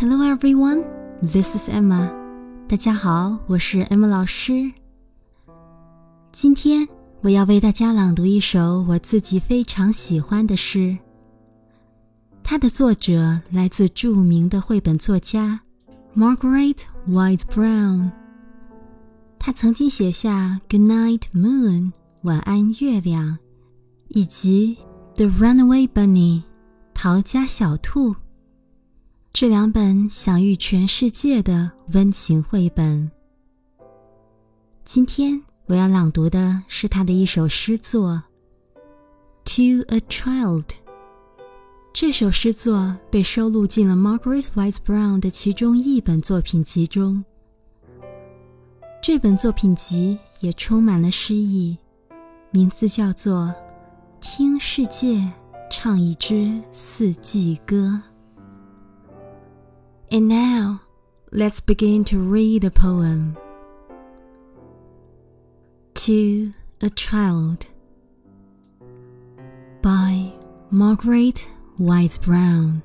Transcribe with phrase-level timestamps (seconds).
[0.00, 0.86] Hello everyone,
[1.20, 2.10] this is Emma.
[2.66, 4.72] 大家好，我是 Emma 老师。
[6.32, 6.88] 今天
[7.20, 10.96] 我要为大家朗读一首我自己非常喜欢的诗。
[12.42, 15.60] 它的作者来自著名的绘本作家
[16.16, 18.10] Margaret Wise Brown。
[19.38, 21.82] 他曾经写下《Good Night Moon》
[22.22, 23.36] 晚安月亮，
[24.08, 24.78] 以及
[25.16, 26.38] 《The Runaway Bunny》
[26.94, 28.16] 逃家小兔
[29.32, 33.10] 这两本享誉全世界的温情绘本。
[34.84, 38.22] 今天我要朗读的是他的一首诗作
[39.84, 40.64] 《To a Child》。
[41.92, 47.24] 这首诗作被收录进了 Margaret Wise Brown 的其中一本作品集中。
[49.00, 51.78] 这本作品集也充满了诗意，
[52.50, 53.46] 名字叫做
[54.20, 55.32] 《听世界
[55.70, 58.02] 唱一支四季歌》。
[60.12, 60.80] And now,
[61.30, 63.38] let's begin to read the poem.
[65.94, 67.68] To a Child
[69.82, 70.32] by
[70.72, 72.82] Margaret Wise Brown.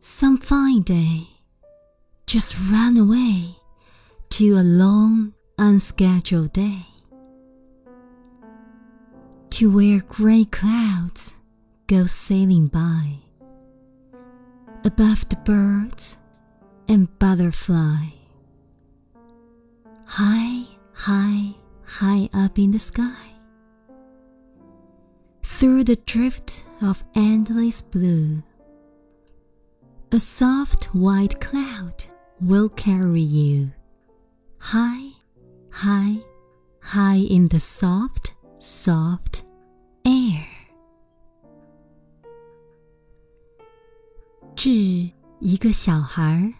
[0.00, 1.28] Some fine day
[2.26, 3.56] just run away
[4.30, 6.82] to a long, unscheduled day.
[9.50, 11.36] To where gray clouds
[11.86, 13.27] go sailing by
[14.88, 16.16] above the birds
[16.88, 18.06] and butterfly.
[20.06, 20.64] High,
[20.94, 21.50] high,
[21.84, 23.26] high up in the sky.
[25.42, 28.42] Through the drift of endless blue,
[30.10, 32.06] a soft white cloud
[32.40, 33.72] will carry you
[34.58, 35.10] high,
[35.70, 36.16] high,
[36.80, 39.42] high in the soft, soft
[44.58, 45.08] 致
[45.38, 46.52] 一个小孩儿，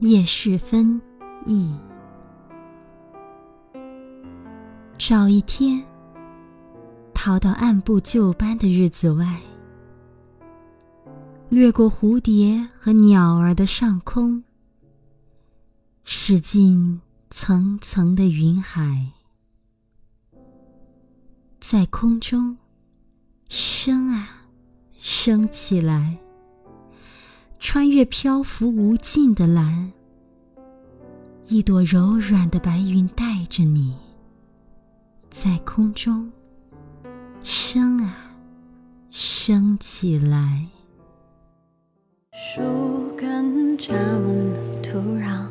[0.00, 1.00] 夜市分
[1.46, 1.74] 译。
[4.98, 5.82] 找一天，
[7.14, 9.40] 逃到按部就班的日子外。
[11.48, 14.44] 掠过蝴蝶和鸟儿的上空，
[16.04, 19.06] 驶进层层的云海，
[21.58, 22.58] 在空中
[23.48, 24.28] 升啊
[24.98, 26.18] 升起来，
[27.64, 29.92] 穿越漂浮无尽的蓝，
[31.46, 33.94] 一朵柔软的白云带着你，
[35.30, 36.28] 在空中
[37.44, 38.34] 升啊
[39.10, 40.66] 升起来。
[42.32, 42.60] 树
[43.16, 45.46] 根扎稳了土壤，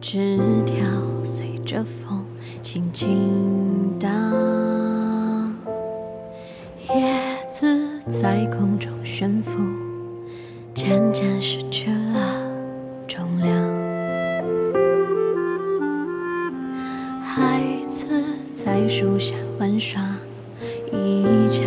[0.00, 0.84] 枝条
[1.24, 2.26] 随着风
[2.64, 4.10] 轻轻荡，
[6.92, 9.52] 叶子在空中悬浮，
[10.86, 12.52] 渐渐失去了
[13.08, 13.50] 重量。
[17.24, 17.58] 孩
[17.88, 18.06] 子
[18.54, 19.98] 在树下玩耍，
[20.92, 21.62] 一角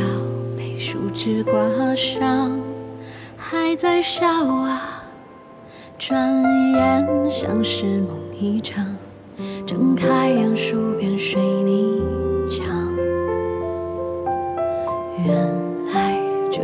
[0.55, 2.59] 被树枝刮伤。
[3.35, 5.03] 还在笑啊，
[5.97, 8.85] 转眼像是梦一场。
[9.65, 12.03] 睁开眼，数遍水泥
[12.47, 12.67] 墙。
[15.25, 15.35] 原
[15.91, 16.19] 来
[16.51, 16.61] 这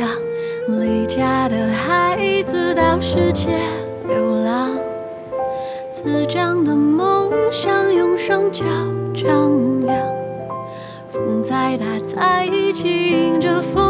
[0.00, 0.08] 样，
[0.80, 3.46] 离家的孩子到世界
[4.06, 4.76] 流浪。
[5.88, 8.66] 滋长的梦想，用双脚
[9.14, 9.96] 丈量。
[11.10, 13.85] 风再大，再急，迎着风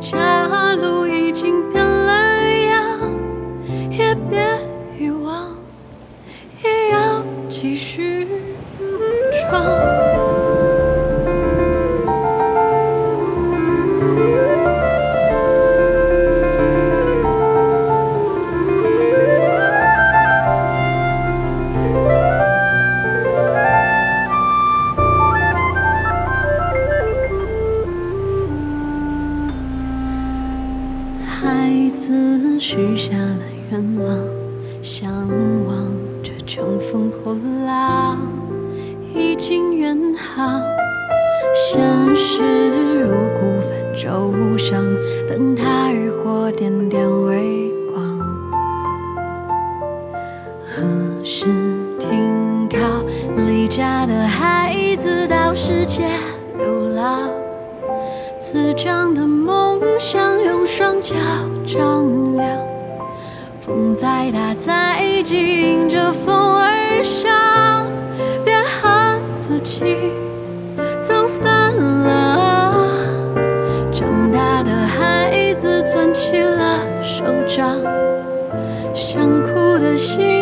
[0.00, 2.98] 家路已经变了样，
[3.90, 4.58] 也别
[4.98, 5.54] 遗忘，
[6.64, 8.26] 也要继续
[9.50, 9.99] 闯。
[34.82, 35.10] 向
[35.66, 35.76] 往
[36.22, 37.36] 着乘风破
[37.66, 38.18] 浪，
[39.14, 40.62] 已经远航。
[41.54, 41.80] 现
[42.16, 44.82] 实如孤帆舟上，
[45.28, 48.18] 灯塔渔火点点微光。
[50.64, 51.46] 何时
[51.98, 52.78] 停靠？
[53.36, 56.04] 离家的孩子到世界
[56.56, 57.28] 流浪。
[58.76, 61.14] 长的梦想，用双脚
[61.66, 62.79] 丈量。
[63.70, 67.86] 风再大再急，迎着风而上，
[68.44, 69.96] 别和自己
[71.06, 72.88] 走散了。
[73.92, 77.78] 长大的孩子攥起了手掌，
[78.92, 80.39] 想哭的心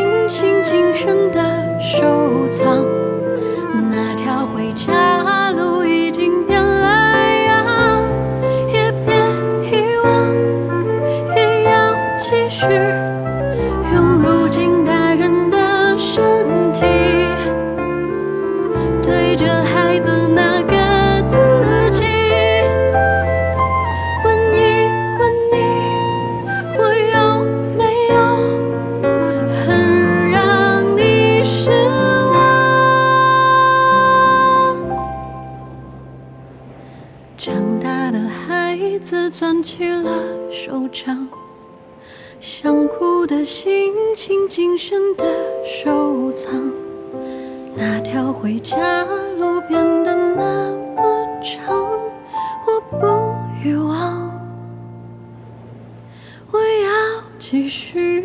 [38.11, 40.11] 的孩子攥起了
[40.51, 41.29] 手掌。
[42.41, 45.25] 想哭的心情，谨慎的
[45.65, 46.73] 收藏。
[47.75, 49.05] 那条回家
[49.39, 51.75] 路变得那么长，
[52.67, 54.31] 我不遗忘，
[56.51, 58.18] 我要继续